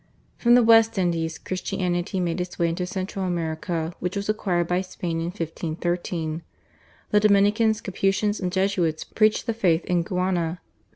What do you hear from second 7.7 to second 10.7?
Capuchins, and Jesuits preached the faith in Guiana.